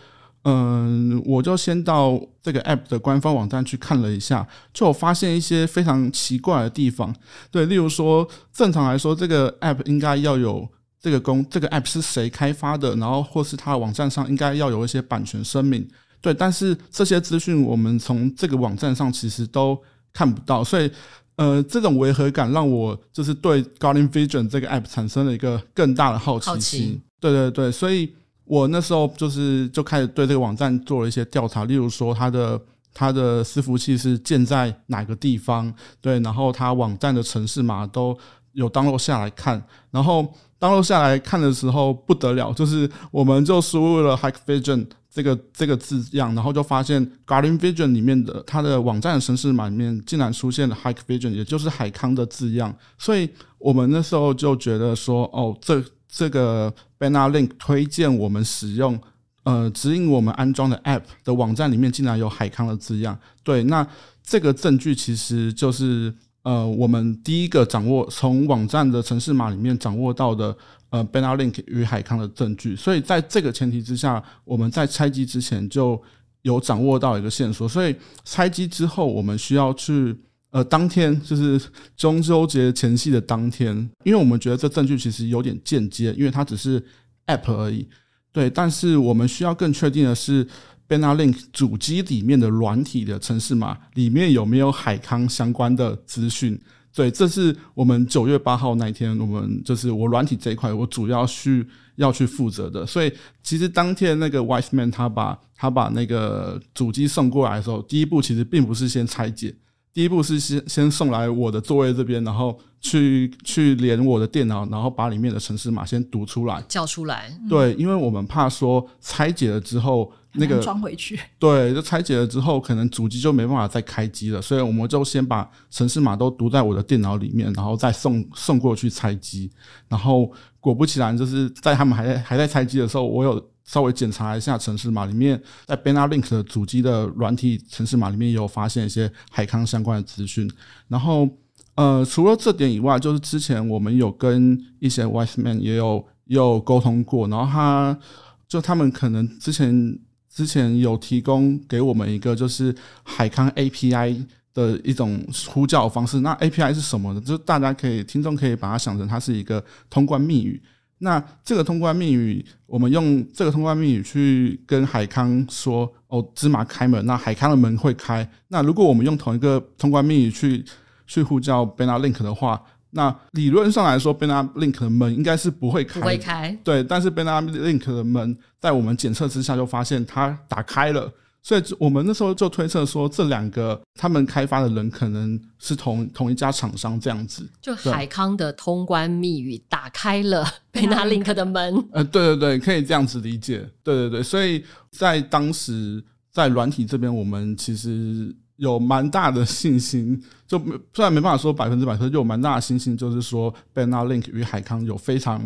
[0.50, 7.14] 嗯，我就先到这个 App 的官方网站去看了一下，就发现一些非常奇怪的地方。
[7.52, 10.66] 对，例如说，正常来说，这个 App 应该要有
[11.02, 15.86] 这个公，这个 App 是谁开发的，然后或是它的网站上应该要有一些版权声明。
[16.22, 19.78] 对，但是这些资讯我们从这个网站上其实都
[20.14, 20.90] 看不到，所以，
[21.36, 26.54] 呃，这种违和感让我就是对 Guardian Vision 这个 app 产生了一个更大的好奇心。
[26.54, 27.02] 好奇。
[27.20, 28.14] 对对对，所以
[28.48, 32.60] 我那时候就是就开始对这个网站做了一些调查，例如说它的
[32.94, 38.18] 它的伺服器是建在哪个地方，对，然后它网站的城市码都
[38.54, 40.26] 有登录下来看，然后
[40.58, 44.88] 登录下来看的时候不得了，就是我们就输入了 Hikvision。
[45.10, 59.00] 这个这个字样，然后就发现 Guardian Vision 里面的它的网站的程式码里面竟然出现了 Hikvision，也就是海康的字样，所以我们那时候就觉得说，哦，这这个 Benalink 推荐我们使用，
[59.44, 63.88] 呃，指引我们安装的 App 的网站里面竟然有海康的字样，对，那
[64.24, 66.14] 这个证据其实就是。
[66.44, 70.56] 呃，我们第一个掌握从网站的城市码里面掌握到的
[70.92, 76.02] 呃 Benalink 与海康的证据，所以在这个前提之下，我们在拆机之前就
[76.44, 77.94] 有掌握到一个线索，所以
[78.24, 80.18] 拆机之后，我们需要去
[80.58, 81.62] 呃当天就是
[81.96, 86.84] 中秋节前夕的当天，因为我们觉得这证据其实有点间接，因为它只是
[87.28, 87.88] App 而已，
[88.32, 90.48] 对，但是我们需要更确定的是。
[90.90, 96.58] Benalink 主机里面的软体的程式码里面有没有海康相关的资讯？
[96.96, 101.68] 对，这是我们九月八号那一天，我们就是我软体这一块，我主要去
[101.98, 102.86] 要去负责的。
[102.86, 103.12] 所以
[103.44, 109.54] 其实当天那个 Wiseman 他把他把那个主机送过来的时候，第一步其实并不是先拆解。
[109.98, 117.36] 第一步是先先送来我的座位这边，然后去去连我的电脑，然后把里面的城市码先读出来，叫出来。
[117.50, 129.50] 对，因为我们怕说拆解了之后那个装回去， 对，就拆解了之后，可能主机就没办法再开机了，所以我们就先把城市码都读在我的电脑里面，然后再送送过去拆机。
[129.88, 140.50] 然后果不其然，就是在他们还在还在拆机的时候，我有稍微检查一下城市码里面，在 Benalink 的主机的软体城市码里面也有发现一些海康相关的资讯。
[140.88, 141.30] 然后
[141.76, 148.00] 呃，除了这点以外，就是之前我们有跟一些 Wiseman 也有也有沟通过，然后他
[148.48, 150.00] 就他们可能之前
[150.34, 156.22] 之前有提供给我们一个就是海康 API 的一种呼叫方式。
[156.22, 157.20] 那 API 是什么呢？
[157.20, 160.62] 就是大家可以听众可以把它想成它是一个通关密语。
[161.00, 168.28] 那这个通关密语，我们用这个通关密语去跟海康说：“哦，芝麻开门。”那海康的门会开。
[168.48, 170.66] 那如果我们用同一个通关密语去
[171.06, 176.58] 去呼叫 Benalink 的话，那理论上来说，Benalink 的门应该是不会开，不会开。
[176.64, 181.12] 对，但是 Benalink 的门在我们检测之下就发现它打开了，
[181.48, 187.48] 所以我们那时候就推测说，这两个他们开发的人可能是同同一家厂商这样子。
[187.62, 191.82] 就海康的通关密语打开了 Benalink 的门。
[191.94, 193.60] 呃，对对对，可以这样子理解。
[193.82, 198.36] 对对对，所以在当时在软体这边，我们其实。
[198.58, 200.58] 有蛮大的信心，就
[200.92, 205.40] 虽然没办法说百分之百，可是就有蛮大的信心，就是说 Benalink 与海康有非常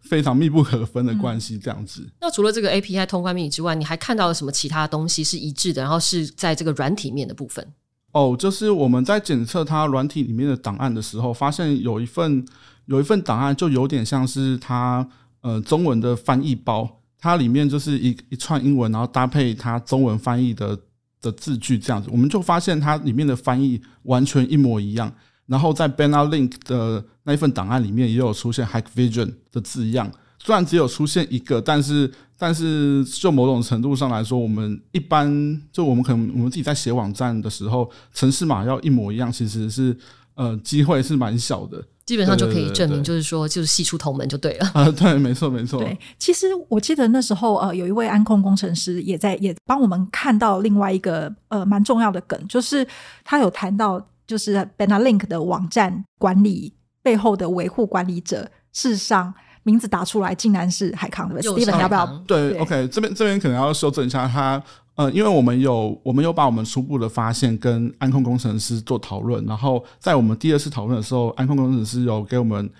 [0.00, 2.10] 非常密不可分的关系，这样子、嗯。
[2.20, 5.82] 那除了这个 API 通关密语之外，你还看到了什么其他东西是一致的？
[5.82, 7.66] 然后是在这个软体面的部分？
[8.12, 12.44] 哦，就是我们在检测它软体里面的档案的时候，发现有一份
[12.86, 15.08] 有一份档案，就有点像是它
[15.40, 20.78] 呃中文的翻译包，它里面就是一一串英文，然后搭配它中文翻译的。
[21.22, 25.14] 的字句这样子，我们就发现它里面的翻译完全一模一样。
[25.50, 30.08] 然后在 bana link 的那一份档案里面也有出现 Hack Vision 的字样，
[30.38, 32.08] 虽然只有出现一个，但是
[32.38, 39.96] 但是就某种程度上来说，我们一般就我们可能我们自己在写网站的时候，程式码要一模一样，其实是
[40.36, 41.82] 呃机会是蛮小的。
[42.06, 44.68] 基本上就可以证明，就是说，就是系出同门就对了。
[44.74, 45.80] 啊，对，没错，没错。
[45.80, 52.84] 对，其实我记得那时候，呃，有一位安控工程师也在也帮我们看到另外一个呃蛮重要的梗，就是
[53.22, 61.42] 他有谈到，就是 Benalink 的网站管理背后的维护管理者，事实上名字打出来竟然是海康的。
[61.42, 62.06] Steven 要不要？
[62.28, 64.62] 对，对，OK，这边这边可能要修正一下他。
[64.94, 72.70] 呃，因为我们有，我们有把我们初步的发现跟安控工程师做讨论，然后在我们第二次讨论的时候，安控工程师有给我们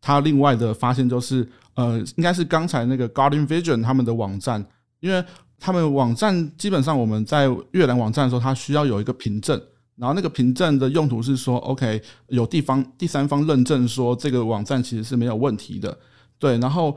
[0.00, 4.64] 他另外的发现，就是呃，应该是刚才那个 Guardian Vision 他们的网站，
[5.00, 5.24] 因为
[5.58, 9.58] 他们网站基本上我们在阅览网站的时候，它需要有一个凭证，
[10.00, 15.94] 然后那个凭证的用途是说，OK，有地方第三方认证说这个网站其实是没有问题的，
[16.38, 16.96] 对，然后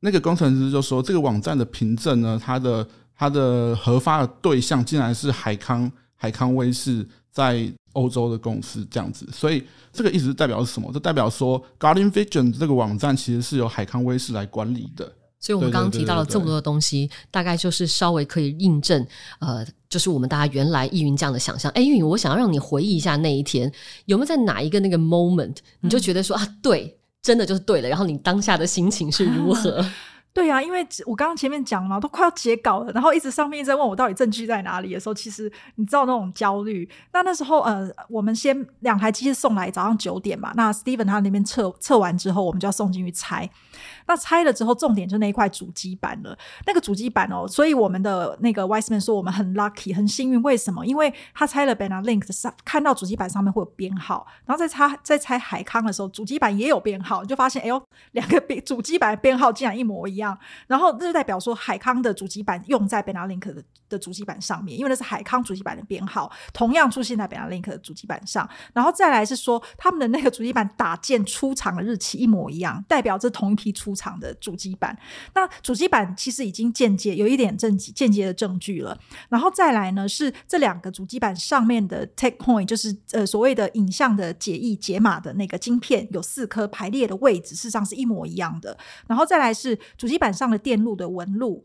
[0.00, 2.86] 那个工程师就说这个网站的凭证呢，它的
[3.16, 10.90] 它的核发的对象竟然是海康海康威视在欧洲的公司这样子，所以这个意思代表是什么？
[10.92, 15.10] 这代表说 Guardian Vision 这个网站其实是由海康威视来管理的。
[15.40, 19.04] 所以我们刚刚提到了这么多的东西，大概就是稍微可以印证，
[19.40, 21.70] 呃，就是我们大家原来易云这样的想象。
[21.72, 23.70] 哎，易云，我想要让你回忆一下那一天，
[24.06, 27.88] 有没有在哪一个那个 moment，你就觉得说、啊，对，真的就是对了。
[27.90, 29.84] 然后你当下的心情是如何？
[30.34, 36.88] 对呀、啊，因为我刚刚前面讲了嘛，都快要截稿了，然后一直上面一直在问我到底证据在哪里的时候，其实你知道那种焦虑。
[37.12, 43.48] 那那时候呃，我们先两台机器送来，早上九点嘛，那 Steven 他那边测测完之后，我们就要送进去拆。
[44.06, 46.36] 那拆了之后，重点就那一块主机板了。
[46.66, 50.42] 那个主机板哦，所以我们的那个 Wiseman 说我们很 lucky，很幸运。
[50.42, 50.84] 为什么？
[50.86, 57.80] 因为他拆了 Benalink 上，看到主机板上面会有编号，然后再拆再拆海康的时候，主机板也有编号，就发现哎呦，
[58.12, 60.21] 两个编主机板编号竟然一模一样。
[60.22, 68.48] 样然后这就代表说海康的主机板用在 Benalink 的的主机板上面，因为那是海康主机板的编号，同样出现在 Benalink 的主机板上。
[68.72, 74.98] 然后再来是说他们的那个主机板打件出厂的日期一模一样，代表这同一批出厂的主机板，
[75.34, 78.98] 那主机板其实已经间接有一点证，间接的证据了。
[79.28, 88.78] 然后再来呢，是这两个主机板上面的 Take Point，就是呃所谓的影像的解译解码的那个晶片，有四颗排列的位置，事实上是一模一样的。
[89.06, 91.62] 然后再来是主机板上的电路的纹路。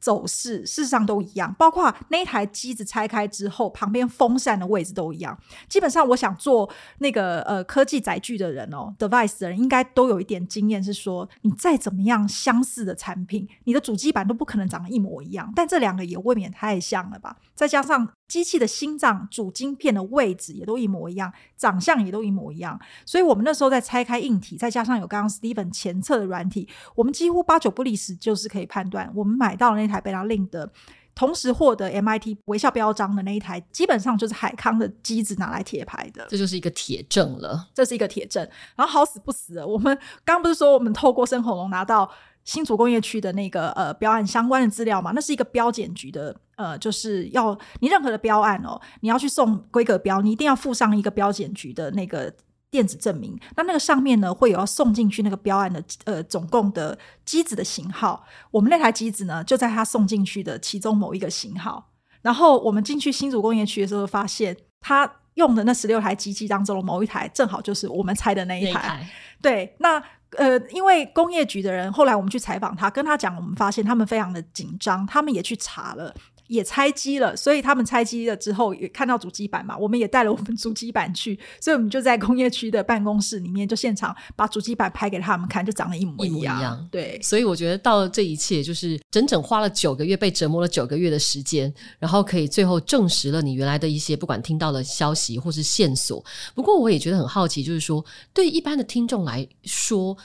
[0.00, 5.36] 走势事实上都一样，包括那一台机子拆开之后，旁边风扇的位置都一样。
[5.68, 15.52] 基本上，我想做那个呃科技载具的人哦，device 的人应该都有一点经验，是说你再怎么样相似的产品，你的主机板都不可能长得一模一样。
[15.56, 17.36] 但这两个也未免太像了吧？
[17.56, 22.78] 再加上机器的心脏主晶片的位置也都一模一样，长相也都一模一样。
[23.04, 29.88] 所以我们那时候在拆开硬体，再加上有刚刚 Steven 前测的软体，我们几乎八九不离十，就是可以判断我们买到了那。
[29.88, 30.70] 台 Benalink 的
[31.14, 37.68] 同时获得 MIT 微笑标章的那一台，基本上就是海康的机子拿来贴牌的，这就是一个铁证了。
[37.72, 38.46] 这是一个铁证。
[38.76, 42.08] 然后好死不死，我们刚刚不是说我们透过深恐龙拿到
[42.48, 45.12] 新竹工业区的那个呃标案相关的资料嘛？
[45.14, 52.32] 那是一个标检局的呃，就是要你任何的标案哦，你要去送规格标，你一定要附上一个标检局的那个。
[52.70, 58.22] 电子证明，那那个上面呢，会有要送进去那个标案的呃总共的机子的型号。
[58.50, 61.88] 我们那台机子呢，就在它送进去的其中某一个型号。
[62.20, 69.08] 然后我们进去新竹工业区的时候，发现他用的那十六台机器当中的某一台，正好就是我们拆的那一台
[69.40, 69.98] 对，那
[70.36, 76.14] 呃，因为工业局的人后来我们去采访他，跟他讲，我们发现他们非常的紧张，他们也去查了。
[76.48, 86.56] 也拆机了，所以他们拆机了之后也看到主机板嘛，我们也带了我们主机板去，所以我们就在工业区的办公室里面就现场把主机板拍给他们看，就长得一模一样。
[86.56, 86.88] 一一样。
[86.90, 96.24] 对，所以我觉得到了这一切就是整整花了九个月，被折磨了九个月的时间，然后可以最后证实了你原来的一些不管听到的消息或是线索。
[96.54, 100.16] 不过我也觉得很好奇，就是说对一般的听众来说。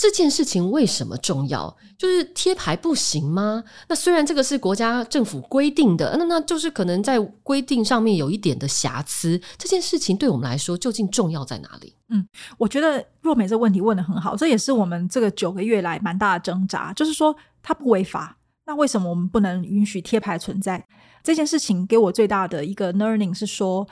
[0.00, 1.76] 这件事情为什么重要？
[1.98, 3.62] 就是贴牌不行吗？
[3.86, 9.38] 那虽然这个是国家政府规定的，那那就是可能在规定上面有一点的瑕疵。
[9.58, 11.94] 这件事情对我们来说究竟重要在哪里？
[12.08, 16.94] 嗯，我觉得若美这个问题问得很好，这也是我们这个九个月来蛮大的挣扎。
[16.94, 20.82] 就是说它不违法，那为什么我们不能允许贴牌存在？
[21.22, 23.86] 这件事情给我最大的一个 learning 是说。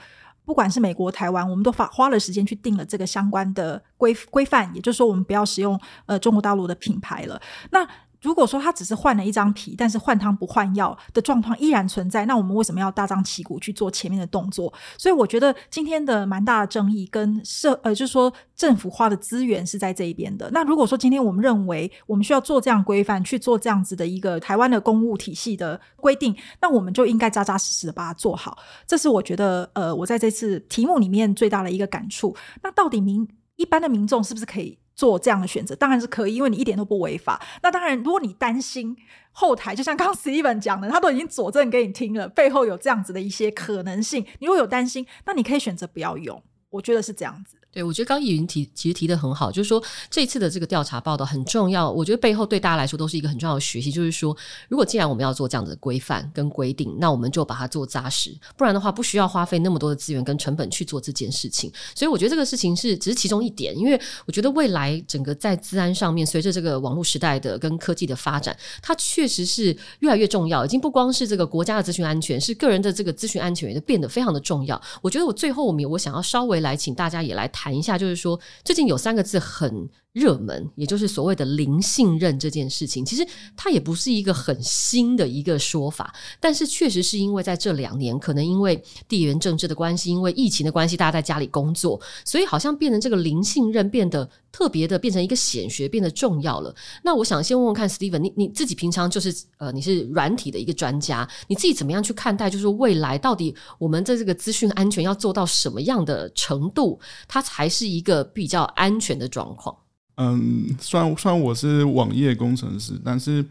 [0.49, 7.39] 不管是美国、台湾，我们都花花了时间去定了这个相关的规规范，也就是说，我们不要使用呃中国大陆的品牌了。
[7.69, 7.87] 那
[8.21, 14.73] 如果说他只是换了一张皮，但是换汤不换药的状况依然存在，那我们为什么要大张旗鼓去做前面的动作？
[14.97, 20.49] 所以我觉得今天的蛮大的争议跟社呃，就是说政府花的资源是在这一边的。
[20.51, 28.57] 那如果说今天我们认为我们需要做这样规范，去做这样子的一个台湾的公务体系的规定，那我们就应该扎扎实实的把它做好。
[28.85, 32.35] 这是我觉得呃，我在这次题目里面最大的一个感触。
[32.61, 35.73] 那到底民一般的民众是不是可以做这样的选择？
[35.77, 37.41] 当然是可以，因为你一点都不违法。
[37.63, 38.93] 那当然，如果你担心
[39.31, 46.43] 后台，就像刚刚 Steven 讲的，他都已经佐证给你听了，背后有这样子的一些可能性，你如果有担心，那你可以选择不要用。
[46.71, 47.55] 我觉得是这样子。
[47.71, 51.89] 对，我觉得刚怡云提其实提得很好，就是说这次的这个调查报道很重要。
[51.89, 54.35] 我觉得背后对大家来说都是一个很重要的学习，就是说，
[54.69, 61.71] 如果既然我们要做这样的规范跟规定，那我们就把它做扎实，不然的话不需要花费那么多的资源跟成本去做这件事情。
[61.93, 70.65] 所以我觉得这个事情是只是其中一点，因为我觉得未来整个在资安上面，随着这个网络时代的跟科技的发展，它确实是越来越重要。
[70.65, 74.81] 已经不光是这个国家的资讯安全，是个人的这个资讯安全也变得非常的重要。
[75.03, 78.39] 我觉得我最后我们我想要稍微来请大家也来谈一下，就是说。
[78.63, 96.75] 最近有三个字很热门，也就是所谓的零信任这件事情，其实它也不是一个很新的一个说法，但是确实是因为在这两年，可能因为地缘政治的关系，因为疫情的关系，大家在家里工作，所以好像变成这个零信任变得特别的，变成一个显学，变得重要了。
[97.03, 109.77] 那我想先问问看，Steven，你你自己平常就是呃，你是软体的一个专家，你自己怎么样去看待，就是未来到底我们在这个资讯安全要做到什么样的程度，它才是一个比较安全的状况？
[110.21, 113.43] 嗯，虽然虽然我是网页工程师，但是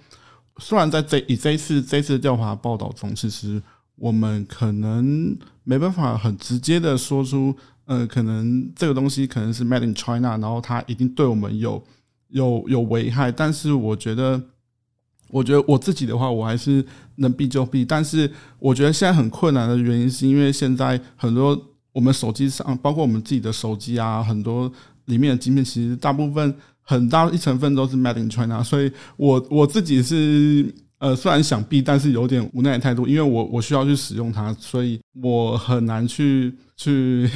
[0.59, 3.61] 虽然在这以这一次这一次调查报道中，其实
[3.97, 11.83] 我们可能没办法很直接的说出，呃，可能这个东西可能是 Made in China，然后它一定对我们有
[12.29, 13.33] 有有危害。
[13.33, 14.39] 但是我觉得，
[15.31, 17.83] 我觉得我自己的话，我还是能避就避。
[17.83, 21.59] 但是我觉得现在很困难的原因，是因为现在很多
[21.93, 24.71] 我们手机上，包括我们自己的手机啊，很多。
[25.09, 37.29] 里面的晶片其实大部分很大一成分都是 Made in China，所以我我自己是呃虽然想避，但是有点无奈的态度，因为我我需要去使用它，所以我很难去去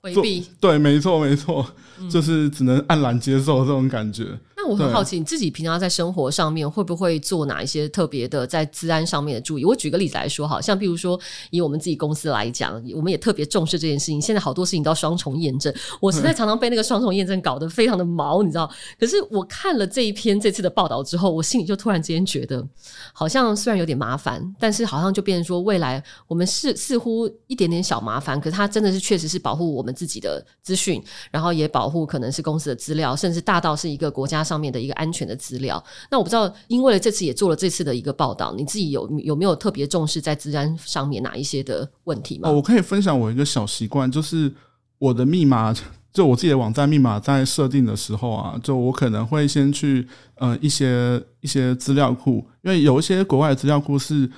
[0.00, 0.44] 回避。
[0.60, 1.66] 对，没错没错，
[2.08, 4.26] 就是只能黯然接受这种感觉。
[4.64, 9.64] 那我很好奇，你自己平常在生活上面会不会做哪一些特别的在治安上面的注意？
[9.64, 14.18] 我举个例子来说，好像比如说以我们自己公司来讲，我们也特别重视这件事情。
[14.18, 18.70] 现在好多事情都要双重验证，我实在常常被那个双重验证搞得非常的毛，你知道？
[18.98, 22.66] 可是我看了这一篇这次的报道之后，我心里就突然之间觉得，
[23.12, 34.53] 好像虽然有点麻烦，但是好像就变成说，未来我们是似乎一点点小麻烦，可是它真的是确实是保护我们自己的资讯，然后也保护可能是公司的资料，甚至大到是一个国家上。
[34.54, 42.48] 上面的一个安全的资料，那我不知道，因为这次也做了这次的一个报道，你自己有有没有特别重视在资安上面哪一些的问题吗？
[42.48, 44.52] 我可以分享我一个小习惯，就是
[44.98, 45.74] 我的密码，
[46.12, 54.30] 就我自己的网站密码在设定的时候啊，就我可能会先去呃一些一些资料库，因为有一些国外的资料库是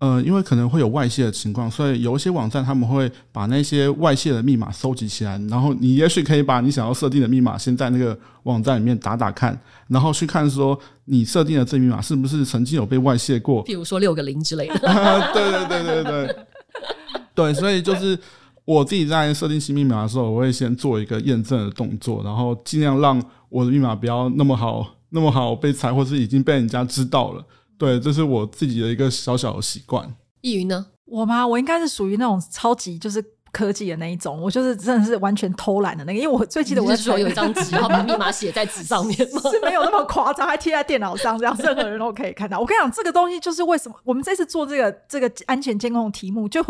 [0.00, 14.74] 呃，因为可能会有外泄的情况，所以有一些网站他们会把那些外泄的密码收集起来，然后你也许可以把你想要设定的密码先在那个网站里面打打看，然后去看说你设定的这密码是不是曾经有被外泄过，比如说六个零之类的。
[15.32, 16.36] 对对对对对，
[17.34, 18.18] 对，所以就是。
[18.66, 27.44] 我自己在设定新密码的时候，我会先做一个验证的动作，然后尽量让我的密码不要那么好、那么好被猜，或是已经被人家知道了。
[27.80, 30.14] 对，这是我自己的一个小小的习惯。
[30.42, 30.86] 易云呢？
[31.06, 31.44] 我吗？
[31.44, 33.24] 我应该是属于那种超级就是。
[33.52, 39.42] 科技的那一种，我就是真的是完全偷懒的那个，因为我最记得我手有一张纸， 然后把密码写在纸上面吗？
[39.50, 42.60] 是没有那么夸张，还贴在电脑上，这样任何人都可以看到。
[42.60, 46.62] 我跟你讲，这个东西就是为什么我们这次做这个这个安全监控的题目，就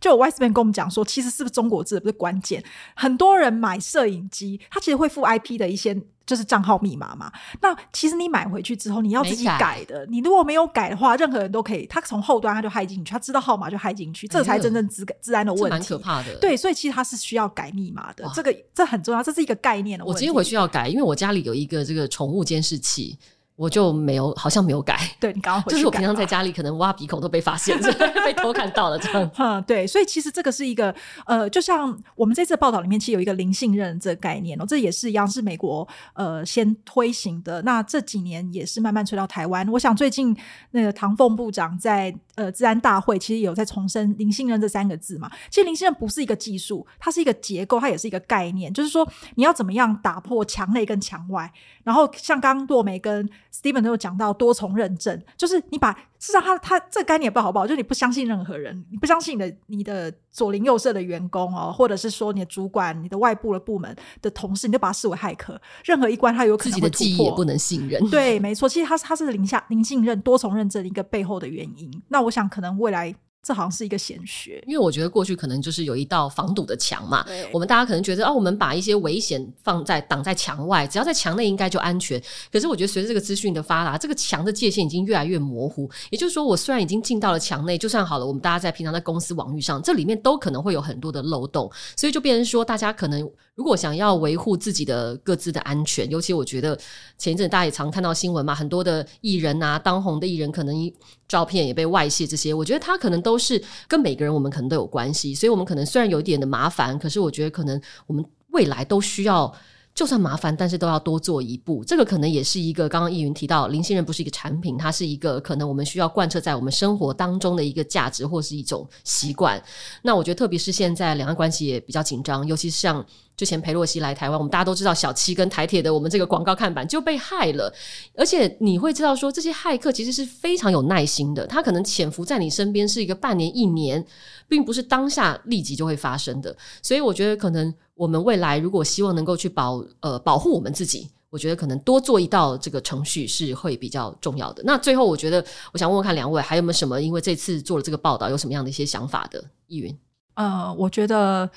[0.00, 2.62] 就有 Wiseman 跟我们讲说，其实是不是中国字不是关键？
[2.94, 6.00] 很多人买摄影机，他其实会附 IP 的一些。
[6.28, 10.04] 就是账号密码嘛，那其实你买回去之后，你要自己改的。
[10.10, 15.70] 你如果没有改的话，任何人都可以，他从后端他就害进去，他知道号码就害进去，这才真正治治安的问题。
[15.70, 16.36] 蛮可怕的。
[16.36, 20.14] 对，所以其实他是需要改密码的，这个这很重要，这是一个概念的问题。
[20.14, 23.18] 我今天回去要改，因为我家里有一个这个宠物监视器。
[23.58, 24.96] 我就没有，好像没有改。
[25.18, 27.76] 对，你刚刚回去就是我平常在家里可能挖鼻孔都被发现，
[28.24, 29.28] 被偷看到了这样。
[29.36, 30.94] 嗯，对，所以其实这个是一个
[31.26, 37.60] 呃，就像我们这次报道里面其实有一个零信任这个概念哦，这也是一样是美国呃先推行的。
[37.62, 39.68] 那这几年也是慢慢吹到台湾。
[39.70, 40.36] 我想最近
[40.70, 45.28] 那个唐凤部长在呃治安大会其实有在重申零信任这三个字嘛。
[45.50, 49.04] 其实零信任不是一个技术，它是一个结构，它也是一个概念，就是说
[49.34, 51.52] 你要怎么样打破墙内跟墙外。
[51.82, 65.60] 然后像刚刚若梅跟 Steven 都有讲到多重认证，就是你把事实上他他这个概念也不好不好，就是你不相信任何人，你不相信你的你的左邻右舍的员工哦，或者是说你的主管、你的外部的部门的同事，你就把他视为骇客。
[65.84, 68.10] 任何一关他有可能会突破，自己的记忆也不能信任。
[68.10, 71.90] 对，没错，其实它它是零下零信任多重认证的一个背后的原因。
[72.08, 73.14] 那我想可能未来。
[73.42, 77.24] 这好像是一个显学，因为我觉得过去可能就是有一道防堵的墙嘛。
[77.52, 82.22] 我们大家可能觉得哦，我们把一些危险放在挡在墙外，只要在墙内应该就安全。
[82.52, 85.88] 可是我觉得随着这个资讯的发达，这个墙的界限已经越来越模糊。
[86.10, 91.70] 也就是说，我虽然已经进到了墙内，就算好了，我们大家在平常在公司网域上，这里面都可能会有很多的漏洞。
[91.96, 93.20] 所以就变成说，大家可能
[93.54, 96.78] 如果想要维护自己的各自的安全，尤其我觉得
[97.16, 100.92] 前一阵大家也常看到新闻嘛，很多的艺人啊，当红的艺人可能
[101.28, 109.54] 照片也被外泄，这些我觉得他可能都是跟每个人我们可能都有关系，所以我们可能虽然有一点的麻烦，可是我觉得可能我们未来都需要，
[109.94, 111.84] 就算麻烦，但是都要多做一步。
[111.84, 119.62] 这个可能也是一个刚刚易云提到，零信任不是一个产品，它是一个可能我们需要贯彻在我们生活当中的一个价值或是一种习惯。
[120.02, 123.04] 那我觉得特别是现在两岸关系也比较紧张，尤其是像。
[123.38, 127.72] 之前裴洛西来台湾，我们大家都知道小七跟台铁的我们这个广告看板就被害了，
[128.16, 134.04] 而且你会知道说这些骇客其实是非常有耐心的，他可能潜伏在你身边是一个半年一年，
[134.48, 136.54] 并不是当下立即就会发生的。
[136.82, 144.64] 所以我觉得可能我们未来如果希望能够去保呃保护我们自己，我觉得可能多做一道这个程序是会比较重要的。
[144.66, 149.44] 那最后我觉得我想问问看两位还有没有什么，因为这次做了这个报道有什么样的一些想法的？
[149.68, 149.96] 易云，
[150.34, 151.48] 呃，我觉得。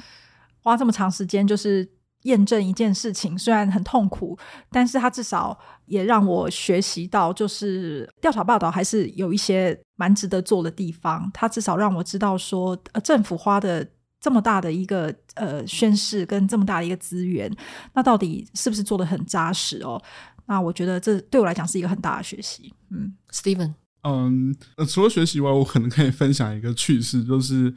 [0.61, 1.87] 花这么长时间就是
[2.23, 4.37] 验证一件事情，虽然很痛苦，
[4.69, 5.57] 但是他至少
[5.87, 11.29] 也让我学习到，就是调查报道还是有一些蛮值得做的地方。
[11.33, 13.85] 他至少让我知道说，呃，政府花的
[14.19, 17.51] 这么大的一个呃宣誓跟这么大的一个资源，
[17.95, 19.99] 那到底是不是做的很扎实哦？
[20.45, 22.71] 那我觉得这对我来讲是一个很大的学习。
[22.91, 24.55] 嗯，Steven，嗯，
[24.87, 27.73] 除了学习以外，我可能可以分享一个趣事，就是。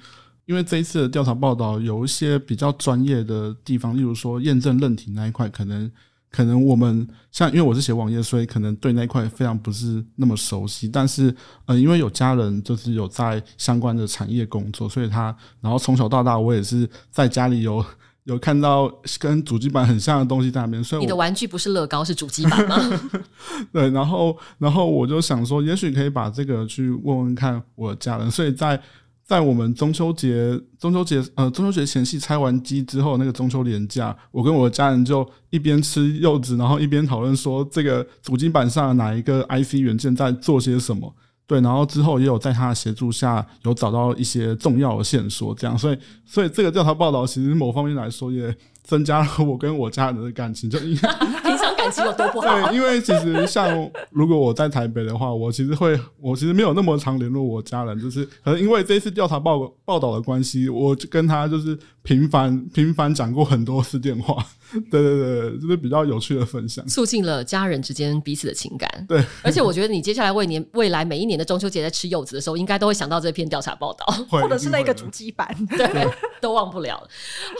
[0.46, 5.90] 因为这一次的调查报道有一些比较专业的地方，例如说验证认体那一块，可能
[6.30, 10.86] 可能我们像因为我是写网页，所以可能对那一块非常不是那么熟悉。
[10.86, 11.34] 但是
[11.64, 17.82] 呃，因为有家人就是有在相关的产业工作，所以他然后从小到大我也是在家里有
[18.24, 20.84] 有看到跟主机板很像的东西在那边。
[20.84, 23.00] 所以你的玩具不是乐高，是主机板吗？
[23.72, 28.78] 对，然后然后我就想说，也许可以把这个去问问看我的家人，所以在。
[29.26, 41.10] 在我们中秋节、中秋节呃中秋节前夕拆完机之后，那个中秋连假，我跟我的家人就一边吃柚子，然后一边讨论说这个主机板上哪一个 IC 元件在做些什么。
[41.46, 45.54] 对，然后之后也有在他的协助下，有找到一些重要的线索。
[45.54, 48.54] 这样，所以所以这个调查报道其实某方面来说也
[48.84, 50.96] 增加了我跟我家人的感情，就 因为
[51.42, 52.68] 平常感情有多不好？
[52.68, 64.46] 对，因为其实像如果我在台北的话，我其实会，我其实没有那么常联络我家人，就是可能因为这次调查报报道的关系，我就跟他就是频繁频繁讲过很多次电话。
[64.90, 69.06] 对对对，就是比较有趣的分享，促进了家人之间彼此的情感。
[69.08, 75.48] 对，而且我觉得你接下来为年未来每一年的中秋节在吃柚子的时候，应该都会想到这篇调查报道， 或者是那个主机版，
[75.78, 76.08] 对，
[76.40, 77.00] 都忘不了。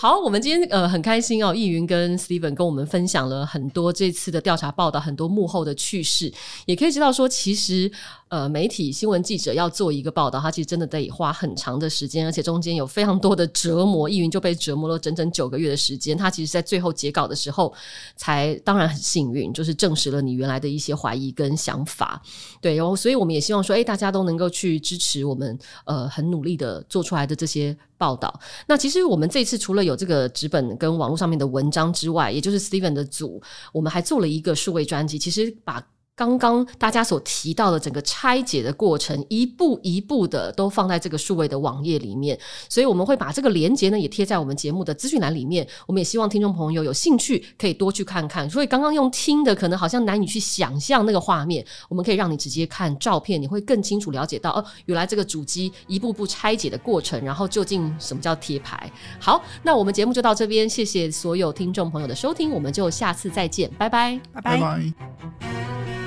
[0.01, 6.33] 好，我们今天呃很开心哦，易云跟 Steven 跟我们分享了很多这次的调查报道，很多幕后的趣事，
[6.67, 7.91] 也可以知道说其实。
[8.29, 14.09] 呃，媒体新闻记者要做一个报道，他其实真的得花很长的时间，而且中间有非常多的折磨。
[14.09, 16.17] 易云就被折磨了整整九个月的时间。
[16.17, 17.73] 他其实，在最后截稿的时候，
[18.17, 22.21] 才当然很幸运，就是证实了你原来的一些怀疑跟想法。
[22.61, 28.41] 对，然后所以我们也希望说，哎，大家都能够去支持我们，呃，很努力的做出来的这些报道。
[28.67, 33.41] 那其实我们这次除了有这个纸本跟网络上面的文章之外，也就是 Steven 的组，
[33.73, 35.81] 我们还做了一个数位专辑，其实把。
[36.17, 42.39] 刚刚大家所提到的整个拆解的过程，一步一步的都放在这个数位的网页里面，
[42.69, 45.67] 所以我们会把这个连接呢也贴在我们节目的资讯栏里面。
[45.89, 48.49] 我们也希望听众朋友有兴趣可以多去看看。
[48.49, 58.89] 所以刚刚用听的可能好像难以去想象那个画面，我们可以让你直接看照片，你会更清楚了解到哦，原来这个主机一步步拆解的过程，然后究竟什么叫贴牌。
[59.19, 64.21] 好，那我们节目就到这边，谢谢所有听众朋友的收听，我们就下次再见，拜拜。
[64.33, 66.04] 拜拜。